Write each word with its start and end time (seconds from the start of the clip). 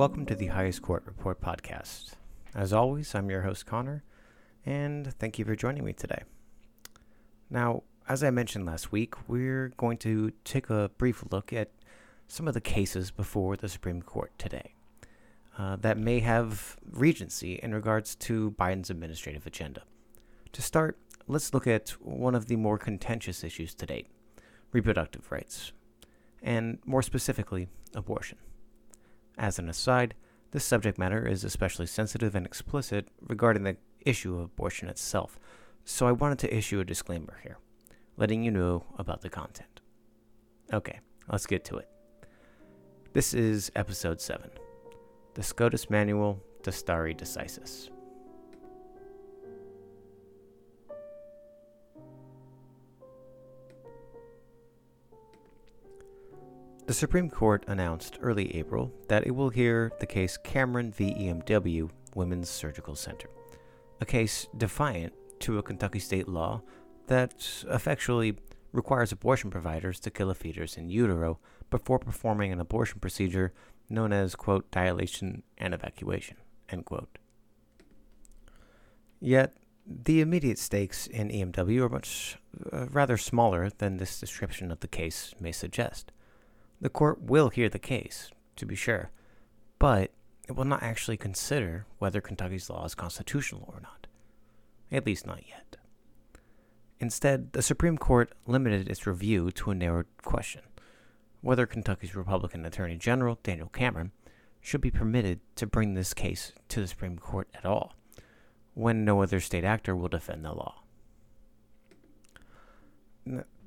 Welcome 0.00 0.24
to 0.26 0.34
the 0.34 0.46
Highest 0.46 0.80
Court 0.80 1.02
Report 1.04 1.42
podcast. 1.42 2.12
As 2.54 2.72
always, 2.72 3.14
I'm 3.14 3.28
your 3.28 3.42
host, 3.42 3.66
Conor, 3.66 4.02
and 4.64 5.12
thank 5.18 5.38
you 5.38 5.44
for 5.44 5.54
joining 5.54 5.84
me 5.84 5.92
today. 5.92 6.22
Now, 7.50 7.82
as 8.08 8.24
I 8.24 8.30
mentioned 8.30 8.64
last 8.64 8.92
week, 8.92 9.12
we're 9.28 9.74
going 9.76 9.98
to 9.98 10.32
take 10.42 10.70
a 10.70 10.90
brief 10.96 11.22
look 11.30 11.52
at 11.52 11.72
some 12.28 12.48
of 12.48 12.54
the 12.54 12.62
cases 12.62 13.10
before 13.10 13.58
the 13.58 13.68
Supreme 13.68 14.00
Court 14.00 14.32
today 14.38 14.72
uh, 15.58 15.76
that 15.76 15.98
may 15.98 16.20
have 16.20 16.78
regency 16.90 17.60
in 17.62 17.74
regards 17.74 18.14
to 18.14 18.52
Biden's 18.52 18.88
administrative 18.88 19.46
agenda. 19.46 19.82
To 20.52 20.62
start, 20.62 20.96
let's 21.28 21.52
look 21.52 21.66
at 21.66 21.90
one 22.00 22.34
of 22.34 22.46
the 22.46 22.56
more 22.56 22.78
contentious 22.78 23.44
issues 23.44 23.74
to 23.74 23.84
date 23.84 24.06
reproductive 24.72 25.30
rights, 25.30 25.72
and 26.42 26.78
more 26.86 27.02
specifically, 27.02 27.68
abortion. 27.94 28.38
As 29.40 29.58
an 29.58 29.70
aside, 29.70 30.14
this 30.50 30.66
subject 30.66 30.98
matter 30.98 31.26
is 31.26 31.44
especially 31.44 31.86
sensitive 31.86 32.34
and 32.34 32.44
explicit 32.44 33.08
regarding 33.26 33.62
the 33.62 33.78
issue 34.04 34.34
of 34.34 34.42
abortion 34.42 34.86
itself, 34.90 35.40
so 35.82 36.06
I 36.06 36.12
wanted 36.12 36.38
to 36.40 36.54
issue 36.54 36.78
a 36.78 36.84
disclaimer 36.84 37.40
here, 37.42 37.56
letting 38.18 38.44
you 38.44 38.50
know 38.50 38.84
about 38.98 39.22
the 39.22 39.30
content. 39.30 39.80
Okay, 40.74 41.00
let's 41.32 41.46
get 41.46 41.64
to 41.64 41.78
it. 41.78 41.88
This 43.14 43.32
is 43.32 43.72
episode 43.74 44.20
7 44.20 44.50
The 45.32 45.42
SCOTUS 45.42 45.88
Manual 45.88 46.38
to 46.62 46.70
Stare 46.70 47.14
Decisis. 47.14 47.88
The 56.90 56.94
Supreme 56.94 57.30
Court 57.30 57.64
announced 57.68 58.18
early 58.20 58.52
April 58.56 58.92
that 59.06 59.24
it 59.24 59.30
will 59.30 59.50
hear 59.50 59.92
the 60.00 60.06
case 60.06 60.36
Cameron 60.36 60.90
v. 60.90 61.14
EMW 61.14 61.88
Women's 62.16 62.50
Surgical 62.50 62.96
Center, 62.96 63.30
a 64.00 64.04
case 64.04 64.48
defiant 64.56 65.12
to 65.38 65.58
a 65.58 65.62
Kentucky 65.62 66.00
state 66.00 66.26
law 66.26 66.62
that 67.06 67.62
effectually 67.68 68.38
requires 68.72 69.12
abortion 69.12 69.50
providers 69.50 70.00
to 70.00 70.10
kill 70.10 70.30
a 70.30 70.34
fetus 70.34 70.76
in 70.76 70.90
utero 70.90 71.38
before 71.70 72.00
performing 72.00 72.50
an 72.50 72.58
abortion 72.58 72.98
procedure 72.98 73.52
known 73.88 74.12
as, 74.12 74.34
quote, 74.34 74.68
dilation 74.72 75.44
and 75.58 75.72
evacuation, 75.72 76.38
end 76.70 76.86
quote. 76.86 77.18
Yet, 79.20 79.54
the 79.86 80.20
immediate 80.20 80.58
stakes 80.58 81.06
in 81.06 81.28
EMW 81.28 81.82
are 81.82 81.88
much 81.88 82.36
uh, 82.72 82.86
rather 82.86 83.16
smaller 83.16 83.70
than 83.78 83.98
this 83.98 84.18
description 84.18 84.72
of 84.72 84.80
the 84.80 84.88
case 84.88 85.36
may 85.38 85.52
suggest. 85.52 86.10
The 86.80 86.88
court 86.88 87.20
will 87.20 87.50
hear 87.50 87.68
the 87.68 87.78
case, 87.78 88.30
to 88.56 88.64
be 88.64 88.74
sure, 88.74 89.10
but 89.78 90.12
it 90.48 90.52
will 90.52 90.64
not 90.64 90.82
actually 90.82 91.16
consider 91.16 91.86
whether 91.98 92.20
Kentucky's 92.20 92.70
law 92.70 92.84
is 92.84 92.94
constitutional 92.94 93.72
or 93.72 93.80
not. 93.80 94.06
At 94.90 95.06
least 95.06 95.26
not 95.26 95.46
yet. 95.46 95.76
Instead, 96.98 97.52
the 97.52 97.62
Supreme 97.62 97.96
Court 97.96 98.32
limited 98.46 98.88
its 98.88 99.06
review 99.06 99.50
to 99.52 99.70
a 99.70 99.74
narrow 99.74 100.04
question 100.22 100.62
whether 101.42 101.64
Kentucky's 101.64 102.14
Republican 102.14 102.66
Attorney 102.66 102.96
General, 102.96 103.38
Daniel 103.42 103.70
Cameron, 103.70 104.12
should 104.60 104.82
be 104.82 104.90
permitted 104.90 105.40
to 105.56 105.66
bring 105.66 105.94
this 105.94 106.12
case 106.12 106.52
to 106.68 106.82
the 106.82 106.86
Supreme 106.86 107.18
Court 107.18 107.48
at 107.54 107.64
all, 107.64 107.94
when 108.74 109.06
no 109.06 109.22
other 109.22 109.40
state 109.40 109.64
actor 109.64 109.96
will 109.96 110.08
defend 110.08 110.44
the 110.44 110.52
law 110.52 110.82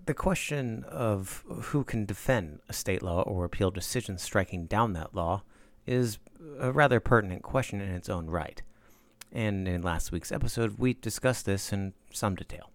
the 0.05 0.13
question 0.13 0.83
of 0.89 1.43
who 1.47 1.83
can 1.83 2.05
defend 2.05 2.59
a 2.67 2.73
state 2.73 3.01
law 3.01 3.21
or 3.21 3.45
appeal 3.45 3.71
decisions 3.71 4.21
striking 4.21 4.65
down 4.65 4.93
that 4.93 5.15
law 5.15 5.43
is 5.85 6.19
a 6.59 6.71
rather 6.71 6.99
pertinent 6.99 7.41
question 7.41 7.79
in 7.79 7.89
its 7.89 8.09
own 8.09 8.27
right. 8.27 8.61
And 9.31 9.67
in 9.67 9.81
last 9.81 10.11
week's 10.11 10.31
episode, 10.31 10.77
we 10.77 10.93
discussed 10.93 11.45
this 11.45 11.71
in 11.71 11.93
some 12.11 12.35
detail. 12.35 12.69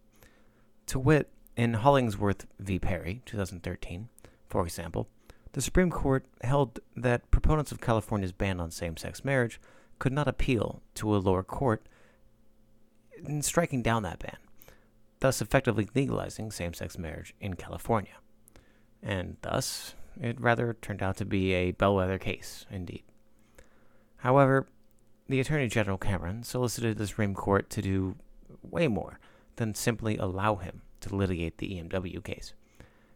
To 0.87 0.99
wit, 0.99 1.31
in 1.57 1.75
Hollingsworth 1.75 2.47
v. 2.59 2.79
Perry, 2.79 3.23
2013, 3.27 4.09
for 4.49 4.65
example, 4.65 5.09
the 5.53 5.61
Supreme 5.61 5.91
Court 5.91 6.25
held 6.43 6.79
that 6.97 7.31
proponents 7.31 7.73
of 7.73 7.81
California's 7.81 8.33
ban 8.33 8.61
on 8.61 8.71
same 8.71 8.97
sex 8.97 9.25
marriage 9.25 9.61
could 9.99 10.13
not 10.13 10.29
appeal 10.29 10.83
to 10.95 11.15
a 11.15 11.19
lower 11.19 11.43
court 11.43 11.87
in 13.27 13.43
striking 13.43 13.83
down 13.83 14.05
that 14.05 14.21
ban 14.21 14.37
thus 15.21 15.41
effectively 15.41 15.89
legalizing 15.95 16.51
same 16.51 16.75
sex 16.75 16.99
marriage 16.99 17.35
in 17.41 17.55
California. 17.55 18.15
And 19.03 19.37
thus, 19.43 19.95
it 20.21 20.41
rather 20.41 20.77
turned 20.81 21.03
out 21.03 21.17
to 21.19 21.25
be 21.25 21.53
a 21.53 21.73
bellwether 21.73 22.19
case, 22.19 22.67
indeed. 22.71 23.05
However, 24.19 24.67
the 25.29 25.41
Attorney 25.41 25.69
General 25.69 25.99
Cameron 25.99 26.43
solicited 26.43 26.97
the 26.97 27.07
Supreme 27.07 27.35
Court 27.35 27.71
to 27.71 27.83
do 27.83 28.17
way 28.63 28.89
more 28.89 29.21
than 29.57 29.75
simply 29.75 30.17
allow 30.17 30.57
him 30.57 30.83
to 31.01 31.15
litigate 31.15 31.59
the 31.59 31.71
EMW 31.71 32.23
case. 32.25 32.55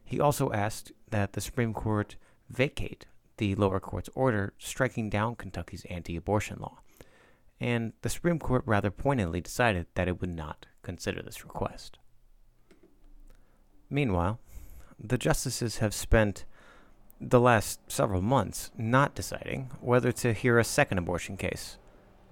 He 0.04 0.20
also 0.20 0.52
asked 0.52 0.92
that 1.10 1.32
the 1.32 1.40
Supreme 1.40 1.72
Court 1.72 2.16
vacate 2.48 3.06
the 3.38 3.54
lower 3.54 3.80
court's 3.80 4.10
order 4.14 4.52
striking 4.58 5.08
down 5.08 5.36
Kentucky's 5.36 5.86
anti 5.86 6.16
abortion 6.16 6.58
law, 6.60 6.78
and 7.62 7.92
the 8.02 8.08
Supreme 8.08 8.40
Court 8.40 8.64
rather 8.66 8.90
pointedly 8.90 9.40
decided 9.40 9.86
that 9.94 10.08
it 10.08 10.20
would 10.20 10.34
not 10.34 10.66
consider 10.82 11.22
this 11.22 11.44
request. 11.44 11.98
Meanwhile, 13.88 14.40
the 14.98 15.16
justices 15.16 15.78
have 15.78 15.94
spent 15.94 16.44
the 17.20 17.38
last 17.38 17.78
several 17.86 18.20
months 18.20 18.72
not 18.76 19.14
deciding 19.14 19.70
whether 19.80 20.10
to 20.10 20.32
hear 20.32 20.58
a 20.58 20.64
second 20.64 20.98
abortion 20.98 21.36
case, 21.36 21.78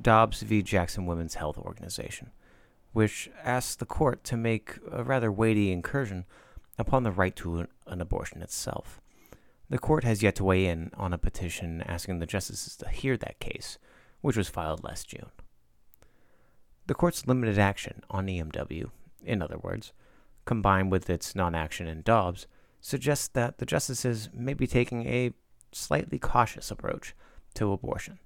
Dobbs 0.03 0.43
v. 0.43 0.63
Jackson 0.63 1.07
Women's 1.07 1.35
Health 1.35 1.59
Organization, 1.59 2.33
which 2.93 3.31
asks 3.45 3.77
the 3.77 3.87
court 3.87 4.25
to 4.25 4.37
make 4.37 4.79
a 4.91 5.05
rather 5.05 5.31
weighty 5.31 5.71
incursion 5.71 6.25
upon 6.77 7.05
the 7.05 7.13
right 7.13 7.37
to 7.37 7.69
an 7.87 8.01
abortion 8.01 8.43
itself. 8.43 9.01
The 9.69 9.79
court 9.79 10.03
has 10.03 10.25
yet 10.25 10.35
to 10.37 10.45
weigh 10.45 10.67
in 10.67 10.91
on 10.97 11.13
a 11.13 11.19
petition 11.19 11.83
asking 11.87 12.19
the 12.19 12.27
justices 12.27 12.75
to 12.79 12.89
hear 12.89 13.17
that 13.19 13.39
case, 13.39 13.79
which 14.21 14.37
was 14.37 14.49
filed 14.49 14.85
last 14.85 15.09
June. 15.09 15.31
The 16.87 16.95
court's 16.95 17.27
limited 17.27 17.59
action 17.59 18.03
on 18.11 18.27
EMW, 18.27 18.91
in 19.25 19.43
other 19.43 19.59
words, 19.59 19.93
combined 20.45 20.91
with 20.91 21.09
its 21.09 21.35
non 21.35 21.55
action 21.55 21.87
in 21.87 22.03
Dobbs, 22.03 22.47
suggests 22.81 23.29
that 23.29 23.59
the 23.59 23.67
justices 23.67 24.29
may 24.33 24.55
be 24.55 24.67
taking 24.67 25.07
a 25.07 25.33
slightly 25.73 26.19
cautious 26.19 26.71
approach 26.71 27.15
to 27.55 27.73
abortion, 27.73 28.19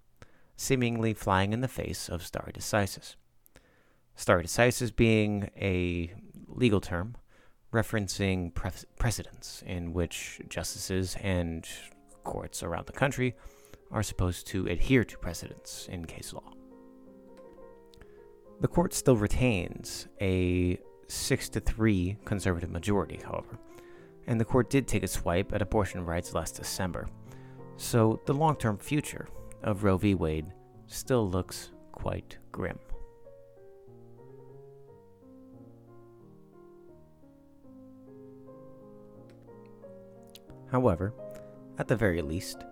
seemingly 0.57 1.13
flying 1.13 1.53
in 1.53 1.61
the 1.61 1.69
face 1.69 2.09
of 2.09 2.25
stare 2.25 2.51
decisis. 2.55 3.17
Stare 4.17 4.43
decisis 4.43 4.95
being 4.95 5.51
a 5.57 6.15
legal 6.47 6.81
term 6.81 7.17
referencing 7.73 8.55
pre- 8.55 8.71
precedents 8.99 9.63
in 9.67 9.93
which 9.93 10.41
justices 10.49 11.17
and 11.21 11.69
courts 12.23 12.63
around 12.63 12.87
the 12.87 12.93
country 12.93 13.35
are 13.95 14.03
supposed 14.03 14.49
to 14.49 14.67
adhere 14.67 15.05
to 15.05 15.17
precedents 15.17 15.89
in 15.91 16.05
case 16.05 16.35
law. 16.35 16.53
The 18.61 18.69
court 18.69 18.93
still 18.93 19.17
retains 19.17 20.09
a 20.21 20.79
6 21.07 21.49
to 21.51 21.61
3 21.61 22.19
conservative 22.25 22.71
majority, 22.71 23.21
however, 23.25 23.59
and 24.27 24.41
the 24.41 24.45
court 24.45 24.69
did 24.69 24.89
take 24.89 25.05
a 25.05 25.09
swipe 25.09 25.55
at 25.55 25.63
abortion 25.63 26.05
rights 26.05 26.35
last 26.35 26.57
December. 26.57 27.07
So 27.77 28.21
the 28.27 28.35
long 28.35 28.57
term 28.57 28.79
future 28.79 29.29
of 29.63 29.85
Roe 29.85 29.97
v. 29.97 30.15
Wade 30.15 30.47
still 30.87 31.29
looks 31.29 31.71
quite 31.93 32.39
grim. 32.51 32.79
However, 40.71 41.15
at 41.79 41.87
the 41.87 41.95
very 41.95 42.23
least, 42.23 42.65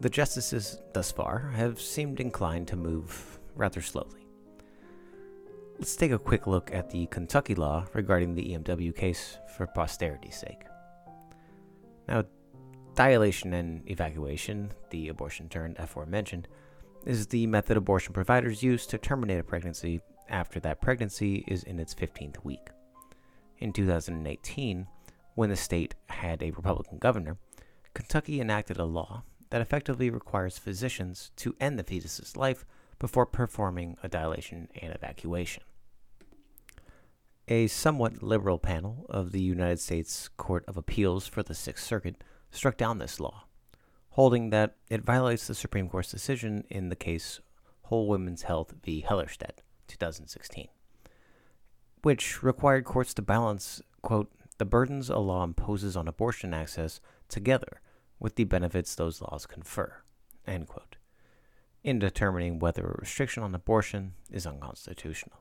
the 0.00 0.10
justices 0.10 0.80
thus 0.92 1.10
far 1.10 1.50
have 1.54 1.80
seemed 1.80 2.20
inclined 2.20 2.68
to 2.68 2.76
move 2.76 3.38
rather 3.54 3.80
slowly. 3.80 4.26
Let's 5.78 5.96
take 5.96 6.12
a 6.12 6.18
quick 6.18 6.46
look 6.46 6.72
at 6.72 6.90
the 6.90 7.06
Kentucky 7.06 7.54
law 7.54 7.86
regarding 7.92 8.34
the 8.34 8.54
EMW 8.54 8.94
case 8.94 9.38
for 9.56 9.66
posterity's 9.66 10.36
sake. 10.36 10.64
Now, 12.08 12.24
dilation 12.94 13.52
and 13.52 13.88
evacuation, 13.90 14.72
the 14.90 15.08
abortion 15.08 15.48
term 15.48 15.74
aforementioned, 15.78 16.48
is 17.04 17.26
the 17.26 17.46
method 17.46 17.76
abortion 17.76 18.12
providers 18.12 18.62
use 18.62 18.86
to 18.86 18.98
terminate 18.98 19.38
a 19.38 19.44
pregnancy 19.44 20.00
after 20.28 20.58
that 20.60 20.80
pregnancy 20.80 21.44
is 21.46 21.62
in 21.62 21.78
its 21.78 21.94
15th 21.94 22.42
week. 22.42 22.68
In 23.58 23.72
2018, 23.72 24.86
when 25.34 25.50
the 25.50 25.56
state 25.56 25.94
had 26.08 26.42
a 26.42 26.50
Republican 26.50 26.98
governor, 26.98 27.36
Kentucky 27.94 28.40
enacted 28.40 28.78
a 28.78 28.84
law 28.84 29.22
that 29.50 29.60
effectively 29.60 30.10
requires 30.10 30.58
physicians 30.58 31.30
to 31.36 31.56
end 31.60 31.78
the 31.78 31.84
fetus's 31.84 32.36
life 32.36 32.64
before 32.98 33.26
performing 33.26 33.96
a 34.02 34.08
dilation 34.08 34.68
and 34.80 34.94
evacuation. 34.94 35.62
A 37.48 37.68
somewhat 37.68 38.22
liberal 38.22 38.58
panel 38.58 39.06
of 39.08 39.32
the 39.32 39.40
United 39.40 39.78
States 39.78 40.28
Court 40.36 40.64
of 40.66 40.76
Appeals 40.76 41.26
for 41.26 41.42
the 41.42 41.54
Sixth 41.54 41.86
Circuit 41.86 42.24
struck 42.50 42.76
down 42.76 42.98
this 42.98 43.20
law, 43.20 43.44
holding 44.10 44.50
that 44.50 44.76
it 44.88 45.04
violates 45.04 45.46
the 45.46 45.54
Supreme 45.54 45.88
Court's 45.88 46.10
decision 46.10 46.64
in 46.70 46.88
the 46.88 46.96
case 46.96 47.40
Whole 47.82 48.08
Women's 48.08 48.42
Health 48.42 48.74
v. 48.82 49.04
Hellerstedt, 49.08 49.58
2016, 49.86 50.66
which 52.02 52.42
required 52.42 52.84
courts 52.84 53.14
to 53.14 53.22
balance, 53.22 53.80
quote, 54.02 54.32
the 54.58 54.64
burdens 54.64 55.10
a 55.10 55.18
law 55.18 55.44
imposes 55.44 55.96
on 55.96 56.08
abortion 56.08 56.52
access 56.52 57.00
together 57.28 57.80
with 58.18 58.36
the 58.36 58.44
benefits 58.44 58.94
those 58.94 59.20
laws 59.20 59.46
confer, 59.46 60.02
in 60.46 61.98
determining 61.98 62.58
whether 62.58 62.84
a 62.84 63.00
restriction 63.00 63.42
on 63.42 63.54
abortion 63.54 64.14
is 64.30 64.46
unconstitutional. 64.46 65.38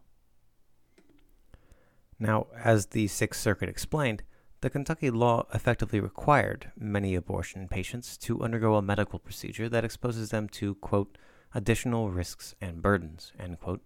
Now, 2.19 2.47
as 2.63 2.87
the 2.87 3.07
Sixth 3.07 3.41
Circuit 3.41 3.67
explained, 3.67 4.23
the 4.61 4.69
Kentucky 4.69 5.09
law 5.09 5.45
effectively 5.53 5.99
required 5.99 6.71
many 6.77 7.13
abortion 7.13 7.67
patients 7.67 8.17
to 8.19 8.41
undergo 8.41 8.75
a 8.75 8.81
medical 8.81 9.19
procedure 9.19 9.69
that 9.69 9.83
exposes 9.83 10.29
them 10.29 10.47
to, 10.49 10.75
quote, 10.75 11.17
additional 11.53 12.09
risks 12.09 12.55
and 12.61 12.81
burdens, 12.81 13.33
end 13.39 13.59
quote, 13.59 13.81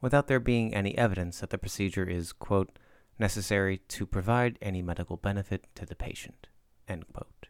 without 0.00 0.26
there 0.26 0.40
being 0.40 0.74
any 0.74 0.96
evidence 0.96 1.40
that 1.40 1.50
the 1.50 1.58
procedure 1.58 2.08
is, 2.08 2.32
quote, 2.32 2.78
necessary 3.18 3.78
to 3.88 4.06
provide 4.06 4.58
any 4.60 4.82
medical 4.82 5.16
benefit 5.16 5.66
to 5.74 5.84
the 5.86 5.94
patient, 5.94 6.48
end 6.88 7.04
quote. 7.12 7.48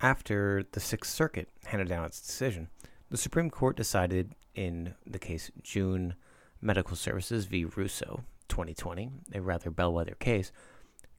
After 0.00 0.64
the 0.72 0.80
Sixth 0.80 1.12
Circuit 1.12 1.48
handed 1.66 1.88
down 1.88 2.04
its 2.04 2.20
decision, 2.20 2.68
the 3.10 3.16
Supreme 3.16 3.50
Court 3.50 3.76
decided 3.76 4.34
in 4.54 4.94
the 5.06 5.18
case 5.18 5.50
June 5.62 6.14
Medical 6.60 6.96
Services 6.96 7.46
v. 7.46 7.64
Russo, 7.64 8.24
2020, 8.48 9.10
a 9.34 9.40
rather 9.40 9.70
bellwether 9.70 10.16
case, 10.18 10.52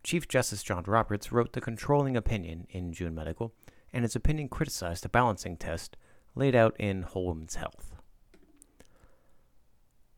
Chief 0.03 0.27
Justice 0.27 0.63
John 0.63 0.83
Roberts 0.85 1.31
wrote 1.31 1.53
the 1.53 1.61
controlling 1.61 2.15
opinion 2.15 2.67
in 2.69 2.93
June 2.93 3.15
Medical, 3.15 3.53
and 3.91 4.03
his 4.03 4.15
opinion 4.15 4.47
criticized 4.47 5.03
the 5.03 5.09
balancing 5.09 5.57
test 5.57 5.97
laid 6.35 6.55
out 6.55 6.75
in 6.79 7.01
Whole 7.01 7.25
Woman's 7.25 7.55
Health. 7.55 7.95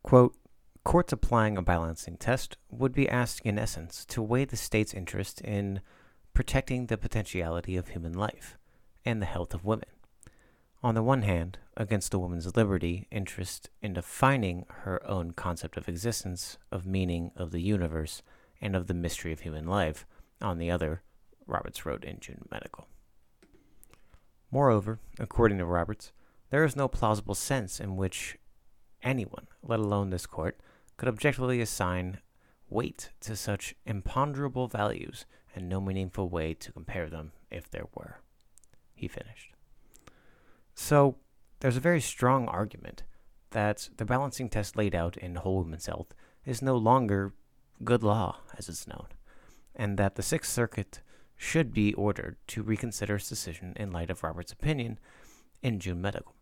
Quote, 0.02 0.36
Courts 0.84 1.12
applying 1.12 1.58
a 1.58 1.62
balancing 1.62 2.16
test 2.16 2.56
would 2.70 2.92
be 2.92 3.08
asked, 3.08 3.40
in 3.44 3.58
essence, 3.58 4.04
to 4.06 4.22
weigh 4.22 4.44
the 4.44 4.56
state's 4.56 4.94
interest 4.94 5.40
in 5.42 5.80
protecting 6.40 6.86
the 6.86 6.96
potentiality 6.96 7.76
of 7.76 7.88
human 7.88 8.14
life 8.14 8.56
and 9.04 9.20
the 9.20 9.26
health 9.26 9.52
of 9.52 9.62
women 9.62 9.90
on 10.82 10.94
the 10.94 11.02
one 11.02 11.20
hand, 11.20 11.58
against 11.76 12.14
a 12.14 12.18
woman's 12.18 12.56
liberty, 12.56 13.06
interest 13.10 13.68
in 13.82 13.92
defining 13.92 14.64
her 14.84 15.06
own 15.06 15.32
concept 15.32 15.76
of 15.76 15.86
existence, 15.86 16.56
of 16.72 16.86
meaning 16.86 17.30
of 17.36 17.50
the 17.50 17.60
universe, 17.60 18.22
and 18.58 18.74
of 18.74 18.86
the 18.86 18.94
mystery 18.94 19.30
of 19.30 19.40
human 19.40 19.66
life, 19.66 20.06
on 20.40 20.56
the 20.56 20.70
other, 20.70 21.02
Roberts 21.46 21.84
wrote 21.84 22.02
in 22.02 22.18
June 22.18 22.48
Medical. 22.50 22.88
Moreover, 24.50 24.98
according 25.18 25.58
to 25.58 25.66
Roberts, 25.66 26.12
there 26.48 26.64
is 26.64 26.74
no 26.74 26.88
plausible 26.88 27.34
sense 27.34 27.78
in 27.78 27.96
which 27.96 28.38
anyone, 29.02 29.46
let 29.62 29.78
alone 29.78 30.08
this 30.08 30.24
court, 30.24 30.58
could 30.96 31.10
objectively 31.10 31.60
assign 31.60 32.20
weight 32.70 33.10
to 33.20 33.36
such 33.36 33.74
imponderable 33.84 34.68
values 34.68 35.26
and 35.54 35.68
no 35.68 35.80
meaningful 35.80 36.28
way 36.28 36.54
to 36.54 36.72
compare 36.72 37.08
them 37.08 37.32
if 37.50 37.70
there 37.70 37.86
were. 37.94 38.20
He 38.94 39.08
finished. 39.08 39.52
So 40.74 41.16
there's 41.60 41.76
a 41.76 41.80
very 41.80 42.00
strong 42.00 42.48
argument 42.48 43.02
that 43.50 43.90
the 43.96 44.04
balancing 44.04 44.48
test 44.48 44.76
laid 44.76 44.94
out 44.94 45.16
in 45.16 45.34
Whole 45.34 45.56
Woman's 45.56 45.86
Health 45.86 46.14
is 46.46 46.62
no 46.62 46.76
longer 46.76 47.34
good 47.82 48.02
law, 48.02 48.38
as 48.56 48.68
it's 48.68 48.86
known, 48.86 49.06
and 49.74 49.98
that 49.98 50.14
the 50.14 50.22
Sixth 50.22 50.52
Circuit 50.52 51.00
should 51.36 51.72
be 51.72 51.94
ordered 51.94 52.36
to 52.46 52.62
reconsider 52.62 53.16
its 53.16 53.28
decision 53.28 53.72
in 53.76 53.90
light 53.90 54.10
of 54.10 54.22
Robert's 54.22 54.52
opinion 54.52 54.98
in 55.62 55.80
June 55.80 56.00
Medical. 56.00 56.34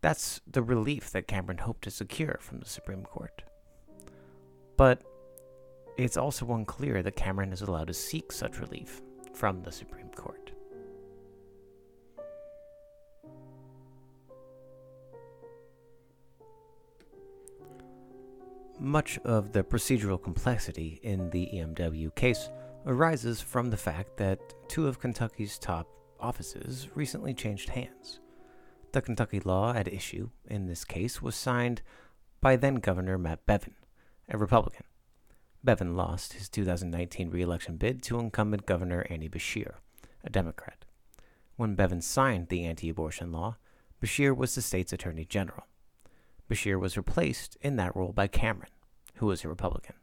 That's 0.00 0.40
the 0.50 0.62
relief 0.62 1.10
that 1.10 1.28
Cameron 1.28 1.58
hoped 1.58 1.84
to 1.84 1.90
secure 1.90 2.38
from 2.40 2.58
the 2.58 2.68
Supreme 2.68 3.04
Court. 3.04 3.42
But 4.76 5.02
it's 5.96 6.16
also 6.16 6.52
unclear 6.52 7.02
that 7.02 7.16
Cameron 7.16 7.52
is 7.52 7.62
allowed 7.62 7.88
to 7.88 7.94
seek 7.94 8.32
such 8.32 8.60
relief 8.60 9.02
from 9.34 9.62
the 9.62 9.72
Supreme 9.72 10.10
Court. 10.10 10.52
Much 18.78 19.18
of 19.24 19.52
the 19.52 19.62
procedural 19.62 20.20
complexity 20.20 20.98
in 21.02 21.30
the 21.30 21.48
EMW 21.54 22.12
case 22.16 22.48
arises 22.84 23.40
from 23.40 23.70
the 23.70 23.76
fact 23.76 24.16
that 24.16 24.40
two 24.68 24.88
of 24.88 24.98
Kentucky's 24.98 25.56
top 25.58 25.86
offices 26.18 26.88
recently 26.94 27.32
changed 27.32 27.68
hands. 27.68 28.18
The 28.92 29.02
Kentucky 29.02 29.40
law 29.40 29.72
at 29.72 29.86
issue 29.86 30.30
in 30.48 30.66
this 30.66 30.84
case 30.84 31.22
was 31.22 31.36
signed 31.36 31.82
by 32.40 32.56
then 32.56 32.76
Governor 32.76 33.18
Matt 33.18 33.46
Bevin, 33.46 33.74
a 34.28 34.36
Republican. 34.36 34.84
Bevin 35.64 35.94
lost 35.94 36.32
his 36.32 36.48
2019 36.48 37.30
reelection 37.30 37.76
bid 37.76 38.02
to 38.02 38.18
incumbent 38.18 38.66
Governor 38.66 39.06
Andy 39.08 39.28
Beshear, 39.28 39.74
a 40.24 40.30
Democrat. 40.30 40.84
When 41.56 41.76
Bevin 41.76 42.02
signed 42.02 42.48
the 42.48 42.64
anti 42.64 42.88
abortion 42.88 43.30
law, 43.30 43.56
Beshear 44.02 44.36
was 44.36 44.54
the 44.54 44.62
state's 44.62 44.92
attorney 44.92 45.24
general. 45.24 45.66
Beshear 46.50 46.80
was 46.80 46.96
replaced 46.96 47.56
in 47.60 47.76
that 47.76 47.94
role 47.94 48.12
by 48.12 48.26
Cameron, 48.26 48.70
who 49.16 49.26
was 49.26 49.44
a 49.44 49.48
Republican. 49.48 49.94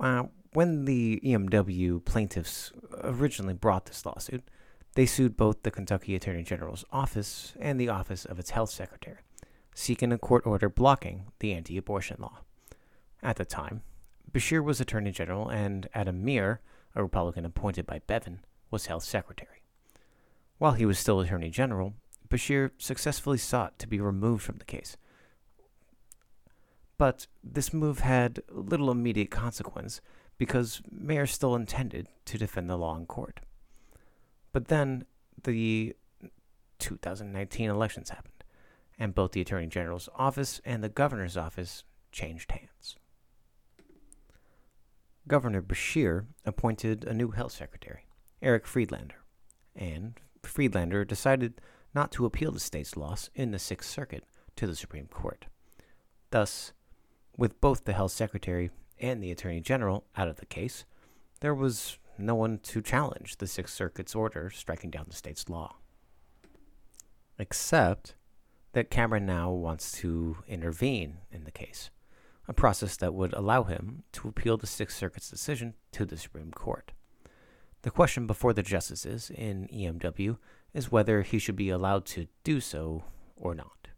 Uh, 0.00 0.24
when 0.54 0.86
the 0.86 1.20
EMW 1.22 2.04
plaintiffs 2.04 2.72
originally 3.04 3.54
brought 3.54 3.86
this 3.86 4.04
lawsuit, 4.06 4.42
they 4.94 5.06
sued 5.06 5.36
both 5.36 5.62
the 5.62 5.70
Kentucky 5.70 6.14
Attorney 6.14 6.42
General's 6.42 6.84
office 6.90 7.54
and 7.60 7.78
the 7.78 7.88
office 7.88 8.24
of 8.24 8.38
its 8.38 8.50
health 8.50 8.70
secretary, 8.70 9.18
seeking 9.74 10.12
a 10.12 10.18
court 10.18 10.46
order 10.46 10.68
blocking 10.68 11.26
the 11.38 11.52
anti 11.52 11.76
abortion 11.76 12.16
law. 12.18 12.40
At 13.22 13.36
the 13.36 13.44
time, 13.44 13.82
Beshear 14.30 14.64
was 14.64 14.80
Attorney 14.80 15.12
General 15.12 15.48
and 15.48 15.88
Adam 15.94 16.24
Meier, 16.24 16.60
a 16.94 17.02
Republican 17.02 17.44
appointed 17.44 17.86
by 17.86 18.00
Bevin, 18.06 18.40
was 18.70 18.86
health 18.86 19.04
secretary. 19.04 19.62
While 20.58 20.72
he 20.72 20.86
was 20.86 20.98
still 20.98 21.20
Attorney 21.20 21.50
General, 21.50 21.94
Beshear 22.28 22.70
successfully 22.78 23.38
sought 23.38 23.78
to 23.78 23.86
be 23.86 24.00
removed 24.00 24.42
from 24.42 24.58
the 24.58 24.64
case. 24.64 24.96
But 26.98 27.26
this 27.44 27.72
move 27.72 28.00
had 28.00 28.42
little 28.48 28.90
immediate 28.90 29.30
consequence 29.30 30.00
because 30.38 30.82
Meier 30.90 31.26
still 31.26 31.54
intended 31.54 32.08
to 32.24 32.38
defend 32.38 32.68
the 32.68 32.76
law 32.76 32.96
in 32.96 33.06
court. 33.06 33.40
But 34.52 34.68
then 34.68 35.04
the 35.44 35.94
2019 36.78 37.70
elections 37.70 38.10
happened, 38.10 38.44
and 38.98 39.14
both 39.14 39.32
the 39.32 39.40
Attorney 39.40 39.66
General's 39.66 40.08
office 40.16 40.60
and 40.64 40.82
the 40.82 40.88
Governor's 40.88 41.36
office 41.36 41.84
changed 42.10 42.50
hands. 42.50 42.96
Governor 45.28 45.62
Beshear 45.62 46.26
appointed 46.44 47.04
a 47.04 47.14
new 47.14 47.30
health 47.30 47.52
secretary, 47.52 48.06
Eric 48.40 48.66
Friedlander, 48.66 49.22
and 49.76 50.18
Friedlander 50.42 51.04
decided 51.04 51.60
not 51.94 52.10
to 52.12 52.26
appeal 52.26 52.50
the 52.50 52.60
state's 52.60 52.96
loss 52.96 53.30
in 53.34 53.50
the 53.50 53.58
Sixth 53.58 53.88
Circuit 53.88 54.24
to 54.56 54.66
the 54.66 54.74
Supreme 54.74 55.06
Court. 55.06 55.46
Thus, 56.30 56.72
with 57.36 57.60
both 57.60 57.84
the 57.84 57.92
health 57.92 58.12
secretary 58.12 58.70
and 58.98 59.22
the 59.22 59.30
attorney 59.30 59.60
general 59.60 60.04
out 60.16 60.28
of 60.28 60.36
the 60.36 60.46
case, 60.46 60.84
there 61.40 61.54
was 61.54 61.98
no 62.18 62.34
one 62.34 62.58
to 62.58 62.82
challenge 62.82 63.36
the 63.36 63.46
Sixth 63.46 63.74
Circuit's 63.74 64.14
order 64.14 64.50
striking 64.50 64.90
down 64.90 65.06
the 65.08 65.16
state's 65.16 65.48
law. 65.48 65.76
Except 67.38 68.14
that 68.72 68.90
Cameron 68.90 69.26
now 69.26 69.50
wants 69.50 69.92
to 69.92 70.38
intervene 70.46 71.18
in 71.30 71.44
the 71.44 71.50
case, 71.50 71.90
a 72.48 72.52
process 72.52 72.96
that 72.96 73.14
would 73.14 73.32
allow 73.32 73.64
him 73.64 74.02
to 74.12 74.28
appeal 74.28 74.56
the 74.56 74.66
Sixth 74.66 74.96
Circuit's 74.96 75.30
decision 75.30 75.74
to 75.92 76.04
the 76.04 76.16
Supreme 76.16 76.50
Court. 76.50 76.92
The 77.82 77.90
question 77.90 78.26
before 78.26 78.52
the 78.52 78.62
justices 78.62 79.30
in 79.30 79.68
EMW 79.68 80.38
is 80.74 80.92
whether 80.92 81.22
he 81.22 81.38
should 81.38 81.56
be 81.56 81.70
allowed 81.70 82.04
to 82.06 82.26
do 82.44 82.60
so 82.60 83.04
or 83.36 83.54
not. 83.54 83.88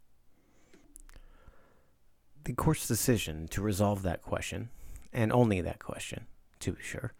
The 2.43 2.53
court's 2.53 2.87
decision 2.87 3.47
to 3.49 3.61
resolve 3.61 4.03
that 4.03 4.21
question, 4.21 4.69
and 5.11 5.31
only 5.31 5.61
that 5.61 5.79
question, 5.79 6.27
to 6.59 6.73
be 6.73 6.81
sure, 6.81 7.13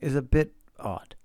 is 0.00 0.14
a 0.14 0.22
bit 0.22 0.52
odd. 0.78 1.16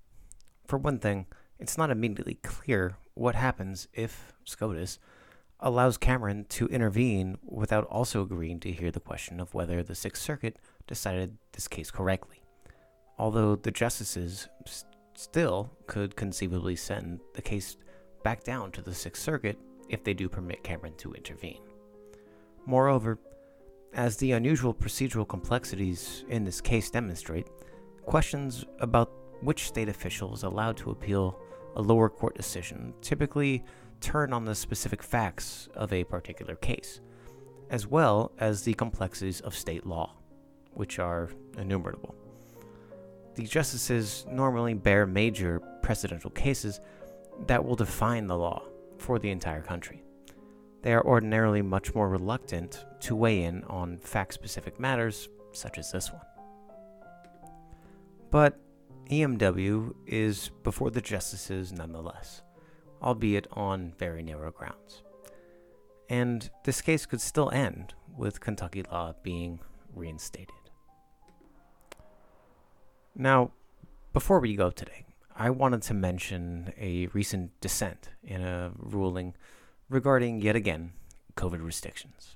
For 0.66 0.78
one 0.78 1.00
thing, 1.00 1.28
it's 1.60 1.78
not 1.78 1.92
immediately 1.92 2.36
clear 2.36 2.98
what 3.14 3.36
happens 3.36 3.88
if 3.94 4.34
SCOTUS 4.46 5.00
allows 5.60 5.98
Cameron 5.98 6.46
to 6.50 6.68
intervene 6.68 7.38
without 7.44 7.86
also 7.86 8.22
agreeing 8.22 8.60
to 8.62 8.72
hear 8.72 8.92
the 8.92 9.00
question 9.00 9.40
of 9.40 9.54
whether 9.54 9.82
the 9.82 9.96
Sixth 9.96 10.22
Circuit 10.22 10.58
decided 10.88 11.38
this 11.54 11.68
case 11.68 11.92
correctly. 11.92 12.44
Although 13.18 13.56
the 13.56 13.72
justices 13.72 14.50
still 15.16 15.72
could 15.88 16.16
conceivably 16.16 16.76
send 16.76 17.22
the 17.34 17.42
case 17.42 17.78
back 18.24 18.44
down 18.44 18.72
to 18.72 18.82
the 18.82 18.94
Sixth 18.94 19.22
Circuit 19.22 19.58
if 19.90 20.04
they 20.04 20.14
do 20.14 20.28
permit 20.28 20.64
Cameron 20.64 20.96
to 20.98 21.14
intervene. 21.14 21.62
Moreover, 22.66 23.20
as 23.94 24.18
the 24.18 24.34
unusual 24.34 24.74
procedural 24.74 25.28
complexities 25.28 26.26
in 26.30 26.44
this 26.44 26.60
case 26.60 26.90
demonstrate, 26.90 27.48
questions 28.06 28.66
about 28.80 29.12
which 29.42 29.68
state 29.68 29.90
official 29.90 30.34
is 30.34 30.44
allowed 30.44 30.76
to 30.78 30.92
appeal 30.92 31.40
a 31.76 31.82
lower 31.82 32.10
court 32.10 32.36
decision 32.36 32.94
typically 33.02 33.64
turn 34.02 34.34
on 34.34 34.46
the 34.46 34.56
specific 34.56 35.02
facts 35.02 35.70
of 35.76 35.92
a 35.92 36.04
particular 36.04 36.56
case, 36.56 37.02
as 37.70 37.88
well 37.88 38.32
as 38.38 38.64
the 38.64 38.74
complexities 38.74 39.42
of 39.42 39.56
state 39.56 39.86
law, 39.86 40.16
which 40.74 41.00
are 41.00 41.30
innumerable. 41.58 42.16
The 43.36 43.46
justices 43.46 44.26
normally 44.30 44.74
bear 44.74 45.06
major 45.06 45.62
precedential 45.82 46.34
cases 46.34 46.80
that 47.48 47.64
will 47.64 47.76
define 47.76 48.28
the 48.28 48.38
law 48.38 48.64
for 48.98 49.20
the 49.20 49.30
entire 49.30 49.62
country. 49.62 50.04
They 50.82 50.94
are 50.94 51.06
ordinarily 51.06 51.62
much 51.62 51.94
more 51.96 52.08
reluctant 52.08 52.86
to 53.02 53.16
weigh 53.16 53.44
in 53.44 53.64
on 53.64 53.98
fact 53.98 54.34
specific 54.34 54.80
matters 54.80 55.28
such 55.52 55.78
as 55.78 55.92
this 55.92 56.12
one. 56.12 56.22
But 58.30 58.60
EMW 59.10 59.94
is 60.06 60.52
before 60.64 60.92
the 60.92 61.02
justices 61.02 61.72
nonetheless, 61.72 62.42
albeit 63.06 63.48
on 63.52 63.94
very 64.00 64.24
narrow 64.24 64.52
grounds. 64.52 65.04
And 66.10 66.50
this 66.64 66.82
case 66.82 67.06
could 67.06 67.22
still 67.22 67.50
end 67.52 67.94
with 68.18 68.40
Kentucky 68.40 68.84
law 68.92 69.14
being 69.24 69.60
reinstated. 69.94 70.56
Now, 73.16 73.52
before 74.12 74.40
we 74.40 74.56
go 74.56 74.70
today, 74.72 75.06
I 75.36 75.50
wanted 75.50 75.82
to 75.84 75.94
mention 75.94 76.74
a 76.80 77.08
recent 77.08 77.52
dissent 77.62 78.10
in 78.24 78.42
a 78.42 78.72
ruling 78.78 79.36
regarding, 79.90 80.42
yet 80.42 80.56
again, 80.56 80.94
COVID 81.36 81.64
restrictions. 81.64 82.36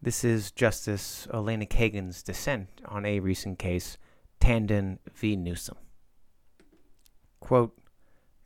This 0.00 0.22
is 0.22 0.50
Justice 0.52 1.26
Elena 1.32 1.66
Kagan's 1.66 2.22
dissent 2.22 2.68
on 2.86 3.04
a 3.04 3.20
recent 3.20 3.58
case, 3.58 3.98
Tandon 4.40 4.98
v. 5.12 5.36
Newsom. 5.36 5.76
Quote, 7.40 7.76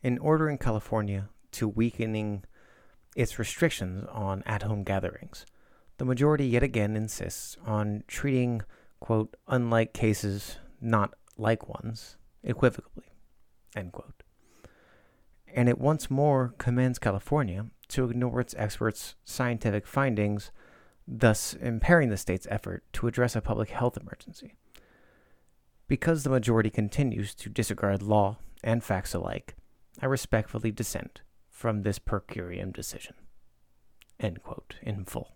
in 0.02 0.18
ordering 0.18 0.59
California 0.59 1.28
to 1.52 1.68
weakening 1.68 2.44
its 3.14 3.38
restrictions 3.38 4.06
on 4.11 4.42
at 4.47 4.62
home 4.62 4.82
gatherings, 4.82 5.47
the 5.99 6.04
majority 6.04 6.47
yet 6.47 6.62
again 6.62 6.97
insists 6.97 7.56
on 7.64 8.02
treating, 8.06 8.62
quote, 9.00 9.37
unlike 9.47 9.92
cases 9.92 10.59
not 10.80 11.14
like 11.37 11.68
ones 11.68 12.16
equivocally, 12.44 13.12
end 13.76 13.92
quote. 13.92 14.23
And 15.54 15.68
it 15.68 15.78
once 15.78 16.11
more 16.11 16.54
commands 16.59 16.99
California 16.99 17.66
to 17.88 18.09
ignore 18.09 18.40
its 18.40 18.54
experts' 18.56 19.14
scientific 19.25 19.87
findings 19.87 20.50
thus 21.06 21.54
impairing 21.54 22.09
the 22.09 22.16
state's 22.16 22.47
effort 22.50 22.85
to 22.94 23.06
address 23.06 23.37
a 23.37 23.40
public 23.40 23.71
health 23.71 23.97
emergency. 23.97 24.54
Because 25.88 26.23
the 26.23 26.30
majority 26.30 26.71
continues 26.71 27.35
to 27.35 27.50
disregard 27.50 28.02
law 28.02 28.38
and 28.64 28.82
facts 28.82 29.14
alike, 29.14 29.56
I 30.00 30.06
respectfully 30.06 30.70
dissent 30.70 31.22
from 31.49 31.82
this 31.82 31.99
per 31.99 32.20
curiam 32.20 32.72
decision. 32.72 33.14
End 34.18 34.42
quote, 34.42 34.76
in 34.82 35.04
full. 35.04 35.32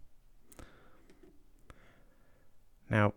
Now, 2.89 3.15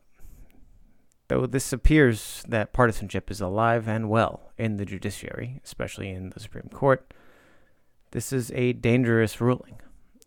though 1.27 1.46
this 1.46 1.72
appears 1.72 2.43
that 2.48 2.74
partisanship 2.74 3.29
is 3.31 3.39
alive 3.39 3.88
and 3.88 4.10
well 4.10 4.51
in 4.58 4.77
the 4.77 4.86
judiciary, 4.86 5.62
especially 5.63 6.10
in 6.10 6.31
the 6.31 6.39
Supreme 6.39 6.69
Court, 6.74 7.13
this 8.12 8.34
is 8.34 8.51
a 8.51 8.74
dangerous 8.74 9.39
ruling. 9.39 9.79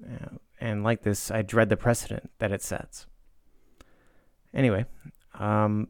Uh, 0.05 0.37
and 0.61 0.85
like 0.85 1.03
this, 1.03 1.31
I 1.31 1.43
dread 1.43 1.69
the 1.69 1.77
precedent 1.77 2.31
that 2.39 2.53
it 2.53 2.63
sets. 2.63 3.07
Anyway, 4.55 4.85
um, 5.35 5.89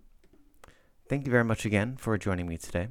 thank 1.09 1.27
you 1.27 1.31
very 1.31 1.45
much 1.45 1.67
again 1.67 1.97
for 1.97 2.17
joining 2.17 2.47
me 2.47 2.57
today. 2.57 2.89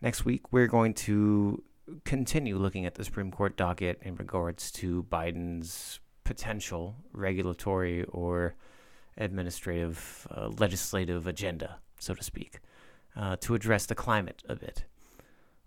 Next 0.00 0.24
week, 0.24 0.52
we're 0.52 0.68
going 0.68 0.94
to 0.94 1.62
continue 2.04 2.56
looking 2.56 2.86
at 2.86 2.94
the 2.94 3.04
Supreme 3.04 3.30
Court 3.30 3.56
docket 3.56 3.98
in 4.02 4.14
regards 4.16 4.70
to 4.72 5.02
Biden's 5.04 6.00
potential 6.24 6.96
regulatory 7.12 8.04
or 8.04 8.54
administrative, 9.16 10.26
uh, 10.30 10.48
legislative 10.58 11.26
agenda, 11.26 11.78
so 11.98 12.14
to 12.14 12.22
speak, 12.22 12.60
uh, 13.16 13.36
to 13.40 13.54
address 13.54 13.86
the 13.86 13.94
climate 13.94 14.42
a 14.48 14.54
bit 14.54 14.84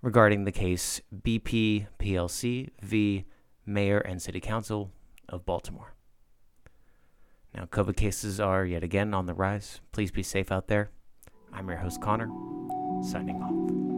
regarding 0.01 0.45
the 0.45 0.51
case 0.51 1.01
BP 1.13 1.87
PLC 1.99 2.69
v. 2.81 3.25
Mayor 3.65 3.99
and 3.99 4.21
City 4.21 4.39
Council 4.39 4.91
of 5.29 5.45
Baltimore. 5.45 5.93
Now, 7.53 7.65
COVID 7.65 7.97
cases 7.97 8.39
are 8.39 8.65
yet 8.65 8.83
again 8.83 9.13
on 9.13 9.25
the 9.25 9.33
rise. 9.33 9.81
Please 9.91 10.09
be 10.09 10.23
safe 10.23 10.51
out 10.51 10.67
there. 10.67 10.89
I'm 11.51 11.67
your 11.67 11.77
host, 11.77 12.01
Conor, 12.01 12.29
signing 13.03 13.41
off. 13.41 13.90